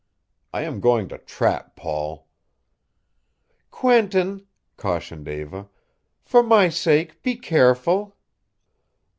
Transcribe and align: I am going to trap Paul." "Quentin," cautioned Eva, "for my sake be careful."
I 0.51 0.63
am 0.63 0.79
going 0.79 1.09
to 1.09 1.19
trap 1.19 1.75
Paul." 1.75 2.27
"Quentin," 3.69 4.47
cautioned 4.75 5.27
Eva, 5.27 5.69
"for 6.23 6.41
my 6.41 6.69
sake 6.69 7.21
be 7.21 7.35
careful." 7.35 8.15